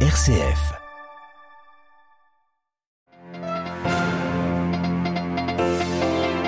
RCF. 0.00 0.85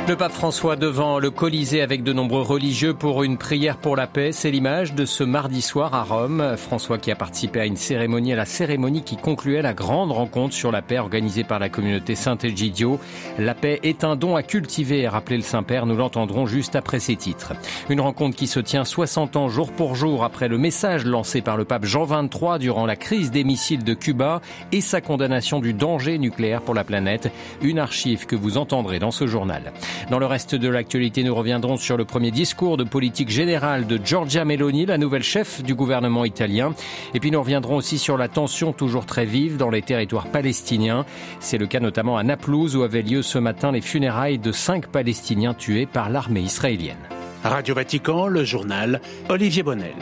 Le 0.08 0.16
pape 0.16 0.32
François 0.32 0.76
devant 0.76 1.18
le 1.18 1.30
Colisée 1.30 1.82
avec 1.82 2.02
de 2.02 2.14
nombreux 2.14 2.40
religieux 2.40 2.94
pour 2.94 3.24
une 3.24 3.36
prière 3.36 3.76
pour 3.76 3.94
la 3.94 4.06
paix. 4.06 4.32
C'est 4.32 4.50
l'image 4.50 4.94
de 4.94 5.04
ce 5.04 5.22
mardi 5.22 5.60
soir 5.60 5.94
à 5.94 6.02
Rome. 6.02 6.54
François 6.56 6.96
qui 6.96 7.10
a 7.10 7.14
participé 7.14 7.60
à 7.60 7.66
une 7.66 7.76
cérémonie, 7.76 8.32
à 8.32 8.36
la 8.36 8.46
cérémonie 8.46 9.02
qui 9.02 9.18
concluait 9.18 9.60
la 9.60 9.74
grande 9.74 10.10
rencontre 10.10 10.54
sur 10.54 10.72
la 10.72 10.80
paix 10.80 10.98
organisée 10.98 11.44
par 11.44 11.58
la 11.58 11.68
communauté 11.68 12.14
Saint-Egidio. 12.14 12.98
La 13.38 13.54
paix 13.54 13.80
est 13.82 14.02
un 14.02 14.16
don 14.16 14.34
à 14.34 14.42
cultiver, 14.42 15.04
a 15.04 15.10
rappelé 15.10 15.36
le 15.36 15.42
Saint-Père. 15.42 15.84
Nous 15.84 15.96
l'entendrons 15.96 16.46
juste 16.46 16.74
après 16.74 17.00
ces 17.00 17.16
titres. 17.16 17.52
Une 17.90 18.00
rencontre 18.00 18.34
qui 18.34 18.46
se 18.46 18.60
tient 18.60 18.86
60 18.86 19.36
ans 19.36 19.50
jour 19.50 19.70
pour 19.72 19.94
jour 19.94 20.24
après 20.24 20.48
le 20.48 20.56
message 20.56 21.04
lancé 21.04 21.42
par 21.42 21.58
le 21.58 21.66
pape 21.66 21.84
Jean 21.84 22.06
XXIII 22.06 22.58
durant 22.58 22.86
la 22.86 22.96
crise 22.96 23.30
des 23.30 23.44
missiles 23.44 23.84
de 23.84 23.92
Cuba 23.92 24.40
et 24.72 24.80
sa 24.80 25.02
condamnation 25.02 25.60
du 25.60 25.74
danger 25.74 26.16
nucléaire 26.16 26.62
pour 26.62 26.72
la 26.72 26.84
planète. 26.84 27.30
Une 27.60 27.78
archive 27.78 28.24
que 28.24 28.36
vous 28.36 28.56
entendrez 28.56 29.00
dans 29.00 29.10
ce 29.10 29.26
journal. 29.26 29.74
Dans 30.10 30.18
le 30.18 30.26
reste 30.26 30.54
de 30.54 30.68
l'actualité, 30.68 31.22
nous 31.22 31.34
reviendrons 31.34 31.76
sur 31.76 31.96
le 31.96 32.04
premier 32.04 32.30
discours 32.30 32.76
de 32.76 32.84
politique 32.84 33.28
générale 33.28 33.86
de 33.86 33.98
Giorgia 34.02 34.44
Meloni, 34.44 34.86
la 34.86 34.98
nouvelle 34.98 35.22
chef 35.22 35.62
du 35.62 35.74
gouvernement 35.74 36.24
italien. 36.24 36.74
Et 37.14 37.20
puis 37.20 37.30
nous 37.30 37.40
reviendrons 37.40 37.76
aussi 37.76 37.98
sur 37.98 38.16
la 38.16 38.28
tension 38.28 38.72
toujours 38.72 39.06
très 39.06 39.24
vive 39.24 39.56
dans 39.56 39.70
les 39.70 39.82
territoires 39.82 40.26
palestiniens. 40.26 41.04
C'est 41.40 41.58
le 41.58 41.66
cas 41.66 41.80
notamment 41.80 42.16
à 42.16 42.22
Naplouse 42.22 42.76
où 42.76 42.82
avaient 42.82 43.02
lieu 43.02 43.22
ce 43.22 43.38
matin 43.38 43.72
les 43.72 43.80
funérailles 43.80 44.38
de 44.38 44.52
cinq 44.52 44.86
Palestiniens 44.86 45.54
tués 45.54 45.86
par 45.86 46.10
l'armée 46.10 46.40
israélienne. 46.40 46.96
Radio 47.44 47.74
Vatican, 47.74 48.26
le 48.26 48.44
journal 48.44 49.00
Olivier 49.28 49.62
Bonnel. 49.62 49.94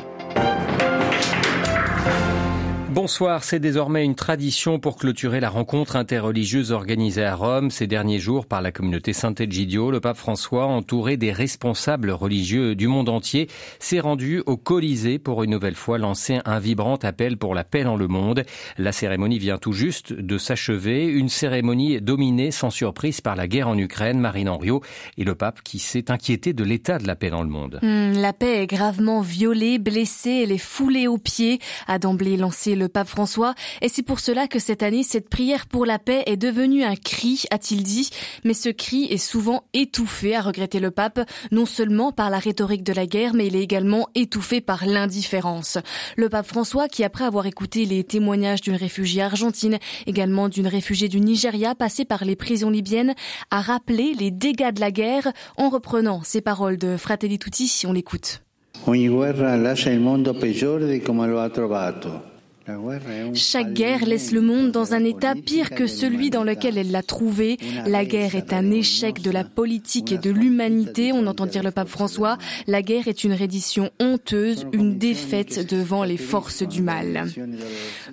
Bonsoir, 2.97 3.45
c'est 3.45 3.61
désormais 3.61 4.07
une 4.07 4.15
tradition 4.15 4.79
pour 4.79 4.97
clôturer 4.97 5.39
la 5.39 5.51
rencontre 5.51 5.97
interreligieuse 5.97 6.73
organisée 6.73 7.27
à 7.27 7.35
Rome 7.35 7.71
ces 7.71 7.87
derniers 7.87 8.19
jours 8.19 8.47
par 8.47 8.63
la 8.63 8.73
communauté 8.73 9.13
Saint-Egidio. 9.13 9.91
Le 9.91 10.01
pape 10.01 10.17
François, 10.17 10.65
entouré 10.65 11.19
des 11.19 11.31
responsables 11.31 12.11
religieux 12.11 12.75
du 12.75 12.89
monde 12.89 13.11
entier, 13.11 13.49
s'est 13.81 14.01
rendu 14.01 14.43
au 14.47 14.57
Colisée 14.57 15.19
pour 15.19 15.43
une 15.43 15.51
nouvelle 15.51 15.75
fois 15.75 15.99
lancer 15.99 16.39
un 16.47 16.59
vibrant 16.59 16.97
appel 17.03 17.37
pour 17.37 17.55
la 17.55 17.65
paix 17.65 17.85
dans 17.85 17.97
le 17.97 18.09
monde. 18.09 18.45
La 18.79 18.93
cérémonie 18.93 19.39
vient 19.39 19.59
tout 19.59 19.73
juste 19.73 20.15
de 20.15 20.39
s'achever, 20.39 21.05
une 21.05 21.29
cérémonie 21.29 22.01
dominée 22.01 22.51
sans 22.51 22.71
surprise 22.71 23.21
par 23.21 23.37
la 23.37 23.47
guerre 23.47 23.69
en 23.69 23.77
Ukraine, 23.77 24.21
Marine 24.21 24.49
Henriot, 24.49 24.81
et 25.19 25.25
le 25.25 25.35
pape 25.35 25.61
qui 25.63 25.81
s'est 25.81 26.11
inquiété 26.11 26.55
de 26.55 26.65
l'état 26.65 26.97
de 26.97 27.07
la 27.07 27.15
paix 27.15 27.29
dans 27.29 27.43
le 27.43 27.51
monde. 27.51 27.79
Hmm, 27.83 28.13
la 28.15 28.33
paix 28.33 28.63
est 28.63 28.67
gravement 28.67 29.21
violée, 29.21 29.79
blessée, 29.79 30.41
elle 30.45 30.53
est 30.53 30.57
foulée 30.57 31.09
aux 31.09 31.19
pieds, 31.19 31.59
a 31.89 31.99
d'emblée 31.99 32.39
lancé 32.39 32.75
pape 32.89 33.09
François. 33.09 33.55
Et 33.83 33.89
c'est 33.89 34.03
pour 34.03 34.21
cela 34.21 34.49
que 34.49 34.59
cette 34.59 34.83
année, 34.83 35.03
cette 35.03 35.29
prière 35.29 35.67
pour 35.67 35.87
la 35.87 35.99
paix 35.99 36.23
est 36.27 36.37
devenue 36.37 36.85
un 36.85 36.97
cri, 36.97 37.45
a-t-il 37.51 37.83
dit. 37.83 38.11
Mais 38.45 38.55
ce 38.55 38.69
cri 38.69 39.05
est 39.05 39.19
souvent 39.19 39.65
étouffé, 39.75 40.35
a 40.35 40.41
regretté 40.41 40.81
le 40.81 40.91
pape, 40.91 41.21
non 41.51 41.67
seulement 41.67 42.13
par 42.13 42.31
la 42.31 42.39
rhétorique 42.39 42.83
de 42.83 42.93
la 42.93 43.07
guerre, 43.07 43.35
mais 43.35 43.47
il 43.49 43.57
est 43.57 43.63
également 43.63 44.09
étouffé 44.15 44.61
par 44.61 44.87
l'indifférence. 44.87 45.79
Le 46.17 46.29
pape 46.29 46.47
François, 46.47 46.89
qui 46.89 47.05
après 47.05 47.25
avoir 47.25 47.47
écouté 47.47 47.85
les 47.85 48.05
témoignages 48.05 48.61
d'une 48.61 48.77
réfugiée 48.77 49.23
argentine, 49.23 49.79
également 50.07 50.49
d'une 50.49 50.69
réfugiée 50.69 51.09
du 51.09 51.21
Nigeria 51.21 51.75
passée 51.75 52.05
par 52.05 52.25
les 52.25 52.37
prisons 52.37 52.71
libyennes, 52.71 53.15
a 53.51 53.61
rappelé 53.61 54.15
les 54.15 54.31
dégâts 54.31 54.73
de 54.73 54.81
la 54.81 54.91
guerre 54.91 55.33
en 55.57 55.69
reprenant 55.69 56.23
ces 56.23 56.41
paroles 56.41 56.77
de 56.77 56.97
Fratelli 56.97 57.39
Tutti. 57.39 57.83
On 57.87 57.93
l'écoute. 57.93 58.43
Ogni 58.87 59.09
guerra 59.09 59.57
lascia 59.57 59.91
il 59.91 60.01
mondo 60.01 60.35
peggiore 60.35 60.87
di 60.87 61.01
come 61.01 61.27
lo 61.27 61.41
ha 61.41 61.49
trovato. 61.49 62.36
Chaque 63.35 63.73
guerre 63.73 64.05
laisse 64.05 64.33
le 64.33 64.41
monde 64.41 64.73
dans 64.73 64.95
un 64.95 65.05
état 65.05 65.35
pire 65.35 65.71
que 65.71 65.87
celui 65.87 66.31
dans 66.31 66.43
lequel 66.43 66.79
elle 66.79 66.91
l'a 66.91 67.03
trouvé. 67.03 67.59
La 67.87 68.05
guerre 68.05 68.35
est 68.35 68.53
un 68.53 68.71
échec 68.71 69.23
de 69.23 69.31
la 69.31 69.45
politique 69.45 70.11
et 70.11 70.19
de 70.19 70.31
l'humanité, 70.31 71.13
on 71.13 71.27
entend 71.27 71.47
dire 71.47 71.63
le 71.63 71.71
pape 71.71 71.89
François. 71.89 72.39
La 72.67 72.83
guerre 72.83 73.07
est 73.07 73.25
une 73.25 73.35
reddition 73.35 73.91
honteuse, 74.01 74.67
une 74.73 74.99
défaite 74.99 75.69
devant 75.69 76.03
les 76.03 76.17
forces 76.17 76.63
du 76.63 76.83
mal. 76.83 77.27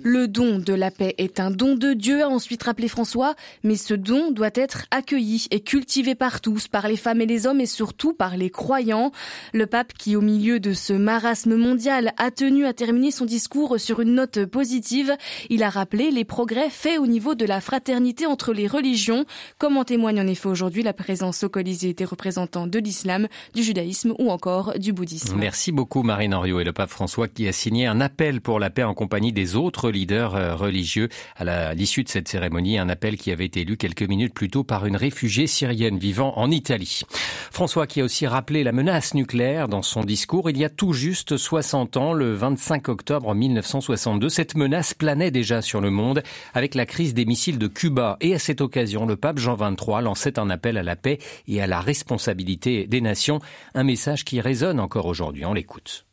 Le 0.02 0.28
don 0.28 0.58
de 0.58 0.72
la 0.72 0.90
paix 0.90 1.14
est 1.18 1.40
un 1.40 1.50
don 1.50 1.74
de 1.74 1.92
Dieu, 1.92 2.22
a 2.22 2.28
ensuite 2.28 2.62
rappelé 2.62 2.88
François, 2.88 3.34
mais 3.64 3.76
ce 3.76 3.94
don 3.94 4.30
doit 4.30 4.50
être 4.54 4.86
accueilli 4.90 5.46
et 5.50 5.60
cultivé 5.60 6.14
par 6.14 6.40
tous, 6.40 6.68
par 6.68 6.86
les 6.86 6.96
femmes 6.96 7.20
et 7.20 7.26
les 7.26 7.46
hommes 7.46 7.60
et 7.60 7.66
surtout 7.66 8.12
par 8.12 8.36
les 8.36 8.50
croyants. 8.50 9.10
Le 9.52 9.66
pape 9.66 9.94
qui, 9.94 10.14
au 10.14 10.20
milieu 10.20 10.60
de 10.60 10.72
ce 10.72 10.92
marasme 10.92 11.56
mondial, 11.56 12.12
a 12.18 12.30
tenu 12.30 12.66
à 12.66 12.72
terminer 12.72 13.10
son 13.10 13.24
discours 13.24 13.80
sur 13.80 14.00
une 14.00 14.14
note 14.14 14.43
positive. 14.46 15.16
Il 15.50 15.62
a 15.62 15.70
rappelé 15.70 16.10
les 16.10 16.24
progrès 16.24 16.70
faits 16.70 16.98
au 16.98 17.06
niveau 17.06 17.34
de 17.34 17.44
la 17.44 17.60
fraternité 17.60 18.26
entre 18.26 18.52
les 18.52 18.66
religions, 18.66 19.24
comme 19.58 19.76
en 19.76 19.84
témoigne 19.84 20.20
en 20.20 20.26
effet 20.26 20.48
aujourd'hui 20.48 20.82
la 20.82 20.92
présence 20.92 21.42
au 21.44 21.48
Colisée 21.48 21.94
des 21.94 22.04
représentants 22.04 22.66
de 22.66 22.78
l'islam, 22.78 23.28
du 23.54 23.62
judaïsme 23.62 24.14
ou 24.18 24.30
encore 24.30 24.78
du 24.78 24.92
bouddhisme. 24.92 25.36
Merci 25.36 25.72
beaucoup 25.72 26.02
Marine 26.02 26.34
Henriot 26.34 26.60
et 26.60 26.64
le 26.64 26.72
pape 26.72 26.90
François 26.90 27.28
qui 27.28 27.48
a 27.48 27.52
signé 27.52 27.86
un 27.86 28.00
appel 28.00 28.40
pour 28.40 28.60
la 28.60 28.70
paix 28.70 28.84
en 28.84 28.94
compagnie 28.94 29.32
des 29.32 29.56
autres 29.56 29.90
leaders 29.90 30.34
euh, 30.34 30.54
religieux 30.54 31.08
à 31.36 31.74
l'issue 31.74 32.04
de 32.04 32.08
cette 32.08 32.28
cérémonie, 32.28 32.78
un 32.78 32.88
appel 32.88 33.16
qui 33.16 33.30
avait 33.30 33.46
été 33.46 33.64
lu 33.64 33.76
quelques 33.76 34.02
minutes 34.02 34.34
plus 34.34 34.48
tôt 34.48 34.64
par 34.64 34.86
une 34.86 34.96
réfugiée 34.96 35.46
syrienne 35.46 35.98
vivant 35.98 36.34
en 36.36 36.50
Italie. 36.50 37.02
François 37.50 37.86
qui 37.86 38.00
a 38.00 38.04
aussi 38.04 38.26
rappelé 38.26 38.64
la 38.64 38.72
menace 38.72 39.14
nucléaire 39.14 39.68
dans 39.68 39.82
son 39.82 40.02
discours 40.02 40.50
il 40.50 40.58
y 40.58 40.64
a 40.64 40.68
tout 40.68 40.92
juste 40.92 41.36
60 41.36 41.96
ans, 41.96 42.12
le 42.12 42.32
25 42.32 42.88
octobre 42.88 43.34
1962 43.34 44.28
cette 44.34 44.56
menace 44.56 44.94
planait 44.94 45.30
déjà 45.30 45.62
sur 45.62 45.80
le 45.80 45.90
monde 45.90 46.22
avec 46.54 46.74
la 46.74 46.86
crise 46.86 47.14
des 47.14 47.24
missiles 47.24 47.56
de 47.56 47.68
Cuba. 47.68 48.16
Et 48.20 48.34
à 48.34 48.40
cette 48.40 48.60
occasion, 48.60 49.06
le 49.06 49.14
pape 49.14 49.38
Jean 49.38 49.54
XXIII 49.54 50.02
lançait 50.02 50.40
un 50.40 50.50
appel 50.50 50.76
à 50.76 50.82
la 50.82 50.96
paix 50.96 51.18
et 51.46 51.62
à 51.62 51.68
la 51.68 51.80
responsabilité 51.80 52.88
des 52.88 53.00
nations, 53.00 53.38
un 53.74 53.84
message 53.84 54.24
qui 54.24 54.40
résonne 54.40 54.80
encore 54.80 55.06
aujourd'hui. 55.06 55.44
On 55.44 55.54
l'écoute. 55.54 56.04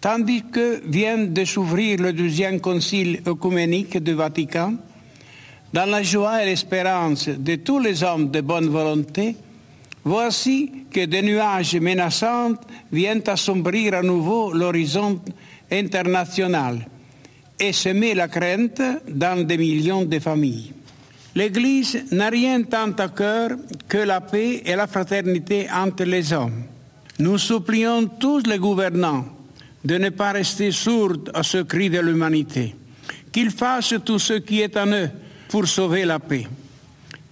Tandis 0.00 0.42
que 0.52 0.82
vient 0.84 1.18
de 1.18 1.44
s'ouvrir 1.44 2.00
le 2.00 2.12
deuxième 2.12 2.60
concile 2.60 3.22
œcuménique 3.28 3.98
du 3.98 4.14
Vatican, 4.14 4.74
dans 5.72 5.88
la 5.88 6.02
joie 6.02 6.42
et 6.42 6.46
l'espérance 6.46 7.28
de 7.28 7.54
tous 7.54 7.78
les 7.78 8.02
hommes 8.02 8.32
de 8.32 8.40
bonne 8.40 8.68
volonté, 8.68 9.36
voici 10.04 10.84
que 10.90 11.04
des 11.04 11.22
nuages 11.22 11.76
menaçants 11.76 12.54
viennent 12.90 13.22
assombrir 13.28 13.94
à 13.94 14.02
nouveau 14.02 14.52
l'horizon 14.52 15.20
international 15.70 16.84
et 17.58 17.72
semer 17.72 18.14
la 18.14 18.28
crainte 18.28 18.80
dans 19.08 19.44
des 19.46 19.58
millions 19.58 20.04
de 20.04 20.18
familles. 20.18 20.72
L'Église 21.34 22.04
n'a 22.12 22.30
rien 22.30 22.62
tant 22.62 22.92
à 22.92 23.08
cœur 23.08 23.50
que 23.88 23.98
la 23.98 24.20
paix 24.20 24.62
et 24.64 24.74
la 24.74 24.86
fraternité 24.86 25.68
entre 25.72 26.04
les 26.04 26.32
hommes. 26.32 26.64
Nous 27.18 27.38
supplions 27.38 28.06
tous 28.06 28.42
les 28.46 28.58
gouvernants 28.58 29.24
de 29.84 29.98
ne 29.98 30.10
pas 30.10 30.32
rester 30.32 30.70
sourds 30.70 31.18
à 31.34 31.42
ce 31.42 31.58
cri 31.58 31.90
de 31.90 32.00
l'humanité, 32.00 32.74
qu'ils 33.32 33.50
fassent 33.50 33.94
tout 34.04 34.18
ce 34.18 34.34
qui 34.34 34.60
est 34.60 34.76
en 34.76 34.88
eux 34.88 35.10
pour 35.48 35.66
sauver 35.66 36.04
la 36.04 36.18
paix. 36.18 36.46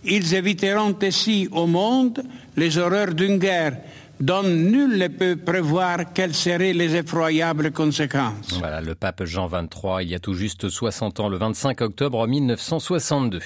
Ils 0.05 0.35
éviteront 0.35 0.95
ainsi 1.03 1.49
au 1.51 1.67
monde 1.67 2.23
les 2.57 2.79
horreurs 2.79 3.15
d'une 3.15 3.39
guerre 3.39 3.77
dont 4.21 4.43
nul 4.43 4.97
ne 4.99 5.09
peut 5.09 5.37
prévoir 5.37 6.13
quelles 6.15 6.35
seraient 6.35 6.73
les 6.73 6.97
effroyables 6.97 7.71
conséquences. 7.71 8.59
Voilà, 8.59 8.81
le 8.81 8.95
pape 8.95 9.25
Jean 9.25 9.49
XXIII, 9.49 10.03
il 10.03 10.09
y 10.09 10.15
a 10.15 10.19
tout 10.19 10.35
juste 10.35 10.69
60 10.69 11.21
ans, 11.21 11.29
le 11.29 11.37
25 11.37 11.81
octobre 11.83 12.27
1962. 12.27 13.41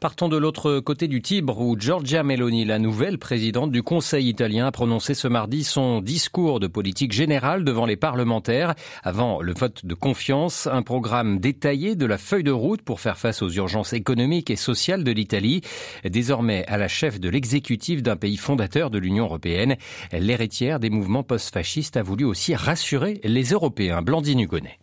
Partons 0.00 0.28
de 0.28 0.36
l'autre 0.36 0.80
côté 0.80 1.08
du 1.08 1.20
Tibre, 1.20 1.60
où 1.60 1.78
Giorgia 1.78 2.22
Meloni, 2.22 2.64
la 2.64 2.78
nouvelle 2.78 3.18
présidente 3.18 3.70
du 3.70 3.82
Conseil 3.82 4.28
italien, 4.28 4.66
a 4.66 4.72
prononcé 4.72 5.14
ce 5.14 5.28
mardi 5.28 5.64
son 5.64 6.00
discours 6.00 6.60
de 6.60 6.66
politique 6.66 7.12
générale 7.12 7.64
devant 7.64 7.84
les 7.84 7.96
parlementaires, 7.96 8.74
avant 9.02 9.42
le 9.42 9.52
vote 9.52 9.84
de 9.84 9.94
confiance, 9.94 10.66
un 10.66 10.82
programme 10.82 11.38
détaillé 11.38 11.96
de 11.96 12.06
la 12.06 12.18
feuille 12.18 12.44
de 12.44 12.50
route 12.50 12.82
pour 12.82 13.00
faire 13.00 13.18
face 13.18 13.42
aux 13.42 13.50
urgences 13.50 13.92
économiques 13.92 14.50
et 14.50 14.56
sociales 14.56 15.04
de 15.04 15.12
l'Italie, 15.12 15.60
désormais 16.04 16.64
à 16.66 16.78
la 16.78 16.88
chef 16.88 17.20
de 17.20 17.28
l'exécutif 17.28 18.02
d'un 18.02 18.16
pays 18.16 18.36
fondateur 18.36 18.90
de 18.90 18.98
l'Union 18.98 19.24
européenne. 19.24 19.76
L'héritière 20.12 20.80
des 20.80 20.90
mouvements 20.90 21.22
post-fascistes 21.22 21.96
a 21.96 22.02
voulu 22.02 22.24
aussi 22.24 22.54
rassurer 22.54 23.20
les 23.24 23.44
Européens. 23.44 24.02
Blandine 24.02 24.40
Hugonnet. 24.40 24.78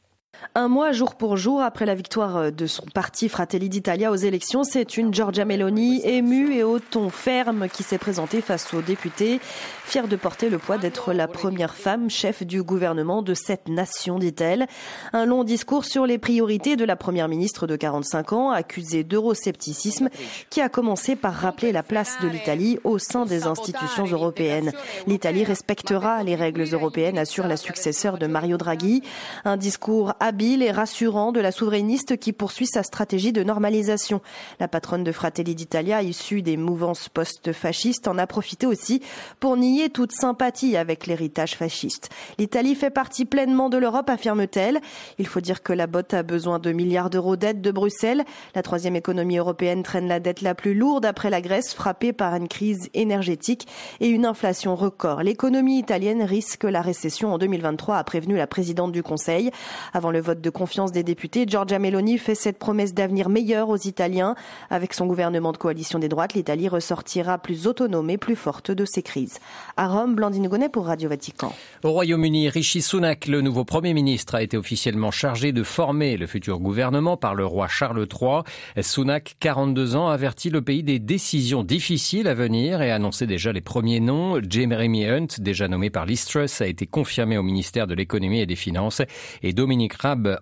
Un 0.53 0.67
mois 0.67 0.91
jour 0.91 1.15
pour 1.15 1.37
jour 1.37 1.61
après 1.61 1.85
la 1.85 1.95
victoire 1.95 2.37
euh, 2.37 2.51
de 2.51 2.67
son 2.67 2.85
parti 2.93 3.29
Fratelli 3.29 3.69
d'Italia 3.69 4.11
aux 4.11 4.15
élections, 4.15 4.63
c'est 4.63 4.97
une 4.97 5.13
Giorgia 5.13 5.45
Meloni 5.45 6.01
émue 6.05 6.53
et 6.53 6.63
au 6.63 6.79
ton 6.79 7.09
ferme 7.09 7.67
qui 7.67 7.83
s'est 7.83 7.97
présentée 7.97 8.41
face 8.41 8.73
aux 8.73 8.81
députés, 8.81 9.39
fière 9.85 10.07
de 10.07 10.15
porter 10.15 10.49
le 10.49 10.57
poids 10.57 10.77
d'être 10.77 11.13
la 11.13 11.27
première 11.27 11.75
femme 11.75 12.09
chef 12.09 12.43
du 12.43 12.63
gouvernement 12.63 13.21
de 13.21 13.33
cette 13.33 13.67
nation, 13.67 14.19
dit-elle. 14.19 14.67
Un 15.13 15.25
long 15.25 15.43
discours 15.43 15.85
sur 15.85 16.05
les 16.05 16.17
priorités 16.17 16.75
de 16.75 16.85
la 16.85 16.95
première 16.95 17.27
ministre 17.27 17.65
de 17.65 17.75
45 17.75 18.33
ans, 18.33 18.51
accusée 18.51 19.03
d'euroscepticisme, 19.03 20.09
qui 20.49 20.61
a 20.61 20.69
commencé 20.69 21.15
par 21.15 21.33
rappeler 21.33 21.71
la 21.71 21.83
place 21.83 22.17
de 22.21 22.27
l'Italie 22.27 22.79
au 22.83 22.99
sein 22.99 23.25
des 23.25 23.47
institutions 23.47 24.05
européennes. 24.05 24.71
L'Italie 25.07 25.43
respectera 25.43 26.23
les 26.23 26.35
règles 26.35 26.65
européennes, 26.71 27.17
assure 27.17 27.47
la 27.47 27.57
successeur 27.57 28.17
de 28.17 28.27
Mario 28.27 28.57
Draghi. 28.57 29.01
Un 29.45 29.57
discours 29.57 30.13
habile 30.35 30.63
et 30.63 30.71
rassurant 30.71 31.31
de 31.31 31.39
la 31.39 31.53
souverainiste 31.53 32.17
qui 32.17 32.33
poursuit 32.33 32.67
sa 32.67 32.83
stratégie 32.83 33.31
de 33.31 33.41
normalisation. 33.41 34.19
La 34.59 34.67
patronne 34.67 35.05
de 35.05 35.13
Fratelli 35.13 35.55
d'Italia, 35.55 36.01
issue 36.01 36.41
des 36.41 36.57
mouvances 36.57 37.07
post-fascistes, 37.07 38.09
en 38.09 38.17
a 38.17 38.27
profité 38.27 38.67
aussi 38.67 39.01
pour 39.39 39.55
nier 39.55 39.89
toute 39.89 40.11
sympathie 40.11 40.75
avec 40.75 41.07
l'héritage 41.07 41.55
fasciste. 41.55 42.09
L'Italie 42.37 42.75
fait 42.75 42.89
partie 42.89 43.23
pleinement 43.23 43.69
de 43.69 43.77
l'Europe, 43.77 44.09
affirme-t-elle. 44.09 44.81
Il 45.19 45.25
faut 45.25 45.39
dire 45.39 45.63
que 45.63 45.71
la 45.71 45.87
botte 45.87 46.13
a 46.13 46.21
besoin 46.21 46.59
de 46.59 46.73
milliards 46.73 47.09
d'euros 47.09 47.37
d'aide 47.37 47.61
de 47.61 47.71
Bruxelles. 47.71 48.25
La 48.55 48.61
troisième 48.61 48.97
économie 48.97 49.37
européenne 49.37 49.83
traîne 49.83 50.09
la 50.09 50.19
dette 50.19 50.41
la 50.41 50.53
plus 50.53 50.73
lourde 50.73 51.05
après 51.05 51.29
la 51.29 51.39
Grèce, 51.39 51.73
frappée 51.73 52.11
par 52.11 52.35
une 52.35 52.49
crise 52.49 52.89
énergétique 52.93 53.69
et 54.01 54.09
une 54.09 54.25
inflation 54.25 54.75
record. 54.75 55.23
L'économie 55.23 55.79
italienne 55.79 56.23
risque 56.23 56.65
la 56.65 56.81
récession 56.81 57.33
en 57.33 57.37
2023, 57.37 57.95
a 57.95 58.03
prévenu 58.03 58.35
la 58.35 58.47
présidente 58.47 58.91
du 58.91 59.01
Conseil. 59.01 59.49
Avant 59.93 60.11
le 60.11 60.24
vote 60.25 60.41
de 60.41 60.49
confiance 60.49 60.91
des 60.91 61.03
députés, 61.03 61.45
Giorgia 61.47 61.77
Meloni 61.77 62.17
fait 62.17 62.35
cette 62.35 62.57
promesse 62.57 62.93
d'avenir 62.93 63.29
meilleur 63.29 63.69
aux 63.69 63.77
Italiens. 63.77 64.35
Avec 64.71 64.93
son 64.93 65.05
gouvernement 65.05 65.51
de 65.51 65.57
coalition 65.57 65.99
des 65.99 66.09
droites, 66.09 66.33
l'Italie 66.33 66.67
ressortira 66.67 67.37
plus 67.37 67.67
autonome 67.67 68.09
et 68.09 68.17
plus 68.17 68.35
forte 68.35 68.71
de 68.71 68.85
ces 68.85 69.03
crises. 69.03 69.39
À 69.77 69.87
Rome, 69.87 70.15
Blandine 70.15 70.47
Gonnet 70.47 70.69
pour 70.69 70.87
Radio 70.87 71.09
Vatican. 71.09 71.53
Au 71.83 71.91
Royaume-Uni, 71.91 72.49
Rishi 72.49 72.81
Sunak, 72.81 73.27
le 73.27 73.41
nouveau 73.41 73.65
Premier 73.65 73.93
ministre, 73.93 74.35
a 74.35 74.41
été 74.41 74.57
officiellement 74.57 75.11
chargé 75.11 75.51
de 75.51 75.61
former 75.61 76.17
le 76.17 76.25
futur 76.25 76.59
gouvernement 76.59 77.17
par 77.17 77.35
le 77.35 77.45
roi 77.45 77.67
Charles 77.67 78.07
III. 78.11 78.41
Sunak, 78.83 79.35
42 79.39 79.95
ans, 79.95 80.07
avertit 80.07 80.49
le 80.49 80.63
pays 80.63 80.81
des 80.81 80.97
décisions 80.97 81.63
difficiles 81.63 82.27
à 82.27 82.33
venir 82.33 82.81
et 82.81 82.89
a 82.89 82.95
annoncé 82.95 83.27
déjà 83.27 83.53
les 83.53 83.61
premiers 83.61 83.99
noms. 83.99 84.41
Jeremy 84.49 85.05
Hunt, 85.05 85.27
déjà 85.37 85.67
nommé 85.67 85.91
par 85.91 86.07
Listrus, 86.07 86.61
a 86.61 86.67
été 86.67 86.87
confirmé 86.87 87.37
au 87.37 87.43
ministère 87.43 87.85
de 87.85 87.93
l'économie 87.93 88.39
et 88.39 88.45
des 88.47 88.55
finances. 88.55 89.01
Et 89.43 89.53
Dominique 89.53 89.93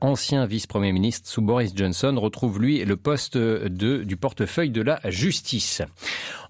Ancien 0.02 0.46
vice-premier 0.46 0.92
ministre 0.92 1.30
sous 1.30 1.42
Boris 1.42 1.72
Johnson, 1.74 2.14
retrouve 2.18 2.60
lui 2.60 2.84
le 2.84 2.98
poste 2.98 3.38
de, 3.38 4.04
du 4.04 4.18
portefeuille 4.18 4.72
de 4.72 4.82
la 4.82 5.00
justice. 5.06 5.82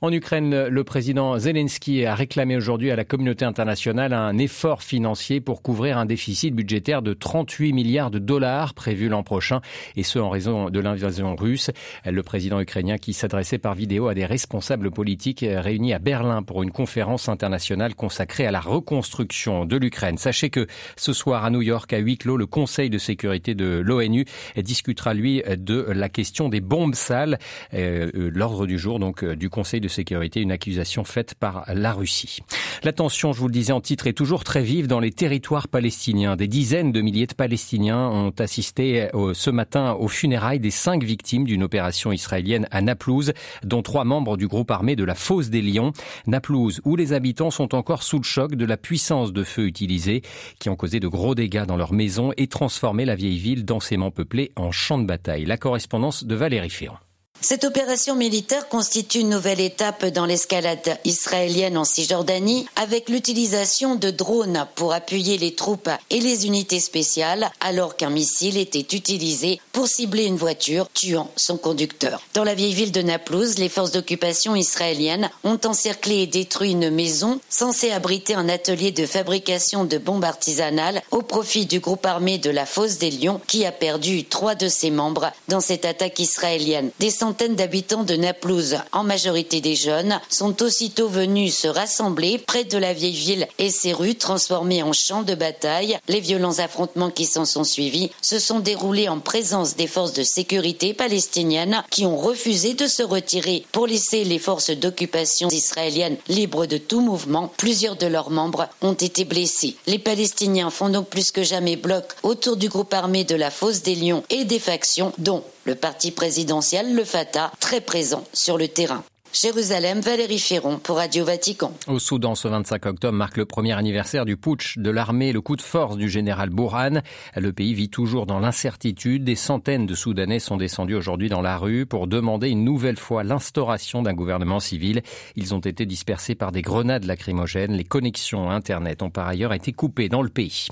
En 0.02 0.12
Ukraine, 0.12 0.66
le 0.66 0.84
président 0.84 1.38
Zelensky 1.38 2.06
a 2.06 2.16
réclamé 2.16 2.58
aujourd'hui 2.58 2.92
à 2.92 2.96
la 2.96 3.06
communauté 3.06 3.46
internationale 3.46 4.14
un 4.14 4.38
effort 4.38 4.82
financier 4.82 5.42
pour 5.42 5.62
couvrir 5.62 5.98
un 5.98 6.06
déficit 6.06 6.56
budgétaire 6.56 7.04
de 7.04 7.14
38 7.14 7.72
milliards 7.72 8.10
de 8.10 8.20
dollars 8.20 8.74
prévu 8.74 9.10
l'an 9.10 9.24
prochain, 9.24 9.62
et 9.96 10.04
ce 10.04 10.18
en 10.18 10.30
raison 10.30 10.72
de 10.72 10.80
l'invasion 10.80 11.36
russe. 11.36 11.70
Le 12.06 12.24
président 12.24 12.60
ukrainien 12.60 12.98
qui 12.98 13.14
s'adressait 13.14 13.60
par 13.60 13.76
vidéo 13.76 14.08
à 14.08 14.16
des 14.16 14.26
responsables 14.26 14.90
politiques 14.90 15.46
réunis 15.48 15.94
à 15.94 16.00
Berlin 16.00 16.42
pour 16.42 16.64
une 16.64 16.72
conférence 16.72 17.30
internationale 17.30 17.94
consacrée 17.94 18.48
à 18.48 18.52
la 18.52 18.60
reconstruction 18.60 19.66
de 19.66 19.78
l'Ukraine. 19.78 20.18
Sachez 20.18 20.50
que 20.50 20.66
ce 20.98 21.14
soir 21.14 21.46
à 21.46 21.52
New 21.52 21.62
York, 21.62 21.94
à 21.94 22.00
huis 22.00 22.18
clos, 22.18 22.38
le 22.38 22.48
Conseil 22.48 22.90
de 22.90 22.98
sécurité 23.04 23.54
de 23.54 23.82
l'ONU 23.86 24.26
discutera 24.58 25.14
lui 25.14 25.44
de 25.58 25.86
la 25.90 26.10
question 26.10 26.50
des 26.50 26.62
bombes 26.62 26.96
sales. 26.96 27.38
Euh, 27.74 28.10
l'ordre 28.34 28.66
du 28.66 28.80
jour 28.80 29.00
donc 29.00 29.24
du 29.24 29.50
Conseil 29.50 29.82
de 29.82 29.88
sécurité, 29.88 30.42
une 30.42 30.52
accusation 30.52 31.04
faite 31.04 31.36
par 31.36 31.66
la 31.68 31.94
Russie. 31.94 32.40
La 32.84 32.94
tension, 32.94 33.34
je 33.34 33.40
vous 33.40 33.48
le 33.48 33.54
disais 33.54 33.74
en 33.74 33.82
titre, 33.82 34.08
est 34.08 34.14
toujours 34.14 34.44
très 34.44 34.64
vive 34.64 34.88
dans 34.88 35.00
les 35.00 35.12
territoires 35.12 35.68
palestiniens. 35.68 36.36
Des 36.36 36.48
dizaines 36.48 36.92
de 36.92 37.02
milliers 37.02 37.28
de 37.28 37.34
Palestiniens 37.34 38.10
ont 38.10 38.34
assisté 38.40 39.10
euh, 39.14 39.34
ce 39.34 39.50
matin 39.50 39.94
aux 39.94 40.08
funérailles 40.08 40.60
des 40.60 40.72
cinq 40.72 41.04
victimes 41.04 41.46
d'une 41.46 41.64
opération 41.64 42.12
israélienne 42.12 42.68
à 42.72 42.82
Naplouse, 42.82 43.34
dont 43.64 43.82
trois 43.82 44.06
membres 44.06 44.38
du 44.38 44.48
groupe 44.48 44.72
armé 44.72 44.96
de 44.96 45.04
la 45.04 45.16
Fosse 45.16 45.50
des 45.50 45.62
Lions. 45.62 45.94
Naplouse, 46.28 46.82
où 46.86 46.96
les 46.96 47.14
habitants 47.14 47.52
sont 47.52 47.76
encore 47.76 48.04
sous 48.04 48.18
le 48.18 48.24
choc 48.24 48.56
de 48.56 48.66
la 48.66 48.78
puissance 48.78 49.34
de 49.34 49.44
feu 49.44 49.66
utilisée, 49.66 50.22
qui 50.60 50.70
ont 50.70 50.76
causé 50.76 51.00
de 51.00 51.08
gros 51.08 51.36
dégâts 51.36 51.66
dans 51.66 51.78
leurs 51.78 51.94
maisons 51.94 52.32
et 52.38 52.48
transformé 52.48 52.93
la 52.94 53.16
vieille 53.16 53.40
ville 53.40 53.66
densément 53.66 54.12
peuplée 54.12 54.52
en 54.56 54.72
champ 54.72 55.00
de 55.00 55.06
bataille. 55.06 55.46
La 55.46 55.58
correspondance 55.58 56.24
de 56.24 56.36
Valérie 56.36 56.70
Ferrand. 56.70 57.00
Cette 57.44 57.66
opération 57.66 58.16
militaire 58.16 58.70
constitue 58.70 59.20
une 59.20 59.32
nouvelle 59.32 59.60
étape 59.60 60.06
dans 60.06 60.26
l'escalade 60.26 60.98
israélienne 61.04 61.78
en 61.78 61.84
Cisjordanie 61.84 62.66
avec 62.78 63.10
l'utilisation 63.10 63.96
de 63.96 64.12
drones 64.12 64.66
pour 64.76 64.94
appuyer 64.94 65.38
les 65.38 65.54
troupes 65.54 65.90
et 66.10 66.22
les 66.22 66.46
unités 66.46 66.80
spéciales 66.80 67.52
alors 67.60 67.98
qu'un 67.98 68.12
missile 68.12 68.58
était 68.58 68.96
utilisé 68.96 69.60
pour 69.74 69.88
cibler 69.88 70.24
une 70.24 70.38
voiture 70.38 70.88
tuant 70.94 71.32
son 71.36 71.58
conducteur. 71.58 72.22
Dans 72.34 72.46
la 72.46 72.56
vieille 72.56 72.74
ville 72.74 72.94
de 72.94 73.02
Naplouse, 73.02 73.58
les 73.58 73.68
forces 73.68 73.92
d'occupation 73.92 74.56
israéliennes 74.56 75.30
ont 75.44 75.60
encerclé 75.66 76.20
et 76.20 76.28
détruit 76.28 76.72
une 76.72 76.92
maison 76.92 77.42
censée 77.50 77.92
abriter 77.92 78.36
un 78.36 78.48
atelier 78.48 78.94
de 78.94 79.06
fabrication 79.06 79.84
de 79.84 79.98
bombes 79.98 80.24
artisanales 80.24 81.02
au 81.12 81.22
profit 81.22 81.66
du 81.66 81.82
groupe 81.82 82.06
armé 82.06 82.38
de 82.38 82.50
la 82.50 82.66
Fosse 82.66 83.00
des 83.00 83.12
Lions 83.12 83.42
qui 83.48 83.66
a 83.66 83.74
perdu 83.74 84.24
trois 84.24 84.56
de 84.56 84.70
ses 84.70 84.92
membres 84.92 85.34
dans 85.50 85.60
cette 85.60 85.84
attaque 85.84 86.20
israélienne. 86.20 86.92
Des 87.02 87.12
centaines 87.34 87.56
d'habitants 87.56 88.04
de 88.04 88.16
Naplouse, 88.16 88.78
en 88.92 89.04
majorité 89.04 89.60
des 89.60 89.74
jeunes, 89.74 90.20
sont 90.30 90.62
aussitôt 90.62 91.08
venus 91.08 91.58
se 91.58 91.68
rassembler 91.68 92.38
près 92.38 92.64
de 92.64 92.78
la 92.78 92.94
vieille 92.94 93.16
ville 93.16 93.48
et 93.58 93.72
ses 93.72 93.92
rues 93.92 94.14
transformées 94.14 94.84
en 94.84 94.94
champs 94.94 95.24
de 95.24 95.34
bataille. 95.34 95.98
Les 96.08 96.20
violents 96.20 96.60
affrontements 96.60 97.10
qui 97.10 97.26
s'en 97.26 97.46
sont 97.46 97.64
suivis 97.64 98.12
se 98.22 98.38
sont 98.38 98.60
déroulés 98.60 99.10
en 99.10 99.20
présence 99.20 99.76
des 99.76 99.88
forces 99.88 100.14
de 100.14 100.22
sécurité 100.22 100.94
palestiniennes 100.94 101.84
qui 101.90 102.06
ont 102.06 102.18
refusé 102.18 102.76
de 102.76 102.86
se 102.86 103.02
retirer 103.02 103.66
pour 103.72 103.88
laisser 103.88 104.26
les 104.26 104.38
forces 104.38 104.70
d'occupation 104.70 105.50
israéliennes 105.50 106.18
libres 106.28 106.68
de 106.68 106.78
tout 106.78 107.02
mouvement. 107.02 107.52
Plusieurs 107.58 107.96
de 107.96 108.06
leurs 108.06 108.30
membres 108.30 108.70
ont 108.84 108.94
été 108.94 109.26
blessés. 109.26 109.76
Les 109.88 109.98
Palestiniens 109.98 110.70
font 110.70 110.90
donc 110.90 111.08
plus 111.08 111.32
que 111.32 111.42
jamais 111.42 111.78
bloc 111.78 112.06
autour 112.22 112.58
du 112.58 112.70
groupe 112.70 112.94
armé 112.94 113.24
de 113.24 113.36
la 113.36 113.50
Fosse 113.50 113.82
des 113.82 113.96
Lions 113.96 114.24
et 114.30 114.46
des 114.46 114.60
factions 114.60 115.14
dont 115.18 115.44
le 115.66 115.76
parti 115.76 116.12
présidentiel, 116.12 116.96
le 116.96 117.06
Fatah, 117.06 117.52
très 117.60 117.82
présent 117.82 118.24
sur 118.34 118.58
le 118.58 118.68
terrain. 118.68 119.04
Jérusalem, 119.34 120.00
Valérie 120.00 120.38
Ferron 120.38 120.78
pour 120.78 120.98
Radio 120.98 121.26
Vatican. 121.26 121.74
Au 121.88 121.98
Soudan, 121.98 122.36
ce 122.36 122.48
25 122.48 122.86
octobre 122.86 123.18
marque 123.18 123.38
le 123.38 123.46
premier 123.46 123.74
anniversaire 123.74 124.26
du 124.26 124.38
putsch 124.38 124.78
de 124.78 124.92
l'armée, 124.92 125.34
le 125.34 125.42
coup 125.42 125.56
de 125.56 125.62
force 125.64 125.98
du 125.98 126.08
général 126.08 126.52
Bourhan. 126.52 127.02
Le 127.36 127.52
pays 127.52 127.74
vit 127.74 127.90
toujours 127.90 128.28
dans 128.28 128.40
l'incertitude. 128.40 129.24
Des 129.24 129.34
centaines 129.34 129.88
de 129.88 129.96
Soudanais 129.96 130.38
sont 130.38 130.58
descendus 130.58 130.94
aujourd'hui 130.94 131.30
dans 131.30 131.42
la 131.42 131.58
rue 131.58 131.88
pour 131.88 132.06
demander 132.06 132.50
une 132.50 132.64
nouvelle 132.64 132.98
fois 132.98 133.24
l'instauration 133.24 134.04
d'un 134.04 134.14
gouvernement 134.14 134.60
civil. 134.60 135.02
Ils 135.36 135.56
ont 135.56 135.60
été 135.60 135.88
dispersés 135.88 136.36
par 136.36 136.52
des 136.52 136.62
grenades 136.62 137.06
lacrymogènes. 137.06 137.74
Les 137.74 137.86
connexions 137.86 138.52
Internet 138.52 139.02
ont 139.02 139.10
par 139.10 139.28
ailleurs 139.28 139.54
été 139.54 139.74
coupées 139.74 140.10
dans 140.10 140.22
le 140.22 140.30
pays. 140.30 140.68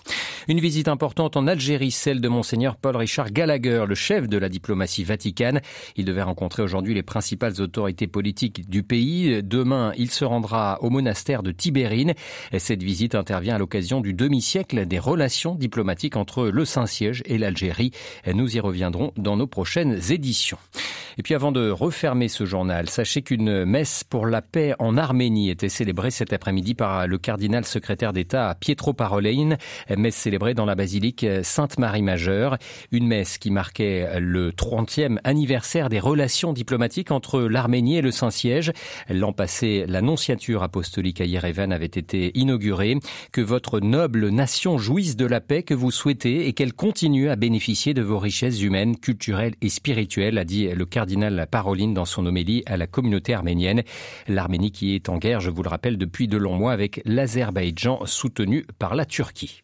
Une 0.48 0.60
visite 0.60 0.88
importante 0.88 1.36
en 1.36 1.48
Algérie, 1.48 1.90
celle 1.90 2.22
de 2.22 2.28
Monseigneur 2.28 2.76
Paul 2.76 2.96
Richard 2.96 3.32
Gallagher, 3.32 3.86
le 3.88 3.96
chef 3.96 4.30
de 4.30 4.38
la 4.38 4.50
diplomatie 4.50 5.04
vaticane. 5.04 5.62
Il 5.96 6.06
devait 6.06 6.22
rencontrer 6.22 6.62
aujourd'hui 6.62 6.94
les 6.94 7.04
principales 7.04 7.60
autorités 7.60 8.06
politiques 8.06 8.51
du 8.60 8.84
pays. 8.84 9.42
Demain, 9.44 9.94
il 9.98 10.12
se 10.12 10.26
rendra 10.26 10.78
au 10.82 10.90
monastère 10.90 11.44
de 11.44 11.52
Tibérine. 11.52 12.14
Cette 12.58 12.84
visite 12.84 13.16
intervient 13.16 13.56
à 13.56 13.58
l'occasion 13.58 14.02
du 14.02 14.14
demi-siècle 14.14 14.86
des 14.86 15.00
relations 15.00 15.56
diplomatiques 15.56 16.18
entre 16.18 16.48
le 16.48 16.66
Saint-Siège 16.66 17.24
et 17.26 17.38
l'Algérie. 17.38 17.92
Nous 18.32 18.56
y 18.56 18.60
reviendrons 18.60 19.14
dans 19.18 19.38
nos 19.38 19.48
prochaines 19.48 20.00
éditions. 20.12 20.58
Et 21.18 21.24
puis 21.24 21.34
avant 21.34 21.52
de 21.52 21.70
refermer 21.70 22.30
ce 22.30 22.46
journal, 22.46 22.90
sachez 22.90 23.22
qu'une 23.22 23.66
messe 23.66 24.04
pour 24.04 24.26
la 24.26 24.42
paix 24.42 24.74
en 24.80 24.98
Arménie 24.98 25.50
était 25.50 25.70
célébrée 25.70 26.10
cet 26.10 26.34
après-midi 26.34 26.74
par 26.74 27.06
le 27.06 27.18
cardinal 27.18 27.66
secrétaire 27.66 28.14
d'État 28.14 28.56
Pietro 28.60 28.94
Parolin, 28.94 29.58
messe 29.96 30.16
célébrée 30.16 30.54
dans 30.54 30.66
la 30.66 30.76
basilique 30.76 31.26
Sainte-Marie 31.44 32.02
Majeure, 32.02 32.58
une 32.92 33.08
messe 33.08 33.38
qui 33.38 33.52
marquait 33.52 34.20
le 34.20 34.52
30e 34.52 35.18
anniversaire 35.24 35.90
des 35.90 36.00
relations 36.00 36.54
diplomatiques 36.54 37.12
entre 37.12 37.42
l'Arménie 37.42 37.98
et 37.98 38.02
le 38.02 38.12
Saint-Siège. 38.12 38.41
L'an 39.10 39.34
passé, 39.34 39.86
l'annonciature 39.88 40.64
apostolique 40.64 41.22
à 41.22 41.26
Yerevan 41.26 41.72
avait 41.72 41.86
été 41.86 42.38
inaugurée. 42.38 42.98
Que 43.32 43.42
votre 43.42 43.80
noble 43.80 44.30
nation 44.30 44.78
jouisse 44.78 45.16
de 45.16 45.26
la 45.26 45.42
paix 45.42 45.64
que 45.64 45.74
vous 45.74 45.92
souhaitez 45.92 46.48
et 46.48 46.54
qu'elle 46.54 46.74
continue 46.74 47.30
à 47.30 47.36
bénéficier 47.36 47.94
de 47.94 48.02
vos 48.02 48.20
richesses 48.20 48.62
humaines, 48.62 48.98
culturelles 48.98 49.56
et 49.62 49.70
spirituelles, 49.70 50.38
a 50.38 50.46
dit 50.46 50.68
le 50.68 50.86
cardinal 50.86 51.48
Paroline 51.50 51.94
dans 51.94 52.06
son 52.06 52.26
homélie 52.26 52.64
à 52.66 52.78
la 52.78 52.88
communauté 52.88 53.34
arménienne. 53.34 53.84
L'Arménie 54.28 54.72
qui 54.72 54.96
est 54.96 55.10
en 55.10 55.18
guerre, 55.18 55.42
je 55.42 55.50
vous 55.50 55.64
le 55.64 55.70
rappelle, 55.70 55.98
depuis 55.98 56.28
de 56.28 56.38
longs 56.38 56.58
mois 56.58 56.74
avec 56.74 57.02
l'Azerbaïdjan 57.06 58.06
soutenu 58.06 58.66
par 58.80 58.96
la 58.96 59.06
Turquie. 59.06 59.64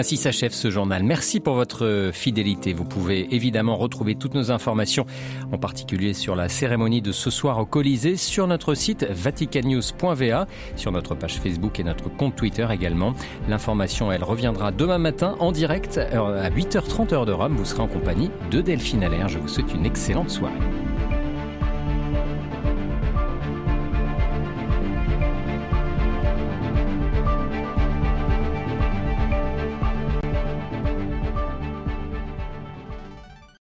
Ainsi 0.00 0.16
s'achève 0.16 0.54
ce 0.54 0.70
journal. 0.70 1.02
Merci 1.02 1.40
pour 1.40 1.56
votre 1.56 2.08
fidélité. 2.14 2.72
Vous 2.72 2.86
pouvez 2.86 3.34
évidemment 3.34 3.76
retrouver 3.76 4.14
toutes 4.14 4.32
nos 4.32 4.50
informations, 4.50 5.04
en 5.52 5.58
particulier 5.58 6.14
sur 6.14 6.34
la 6.34 6.48
cérémonie 6.48 7.02
de 7.02 7.12
ce 7.12 7.28
soir 7.28 7.58
au 7.58 7.66
Colisée, 7.66 8.16
sur 8.16 8.46
notre 8.46 8.72
site 8.72 9.04
vaticannews.va, 9.04 10.46
sur 10.74 10.90
notre 10.90 11.14
page 11.14 11.38
Facebook 11.38 11.78
et 11.80 11.84
notre 11.84 12.08
compte 12.08 12.34
Twitter 12.34 12.66
également. 12.70 13.12
L'information, 13.46 14.10
elle 14.10 14.24
reviendra 14.24 14.72
demain 14.72 14.96
matin 14.96 15.36
en 15.38 15.52
direct 15.52 15.98
à 15.98 16.48
8h30 16.48 17.12
heure 17.12 17.26
de 17.26 17.32
Rome. 17.32 17.56
Vous 17.58 17.66
serez 17.66 17.82
en 17.82 17.88
compagnie 17.88 18.30
de 18.50 18.62
Delphine 18.62 19.04
Allaire. 19.04 19.28
Je 19.28 19.38
vous 19.38 19.48
souhaite 19.48 19.74
une 19.74 19.84
excellente 19.84 20.30
soirée. 20.30 20.56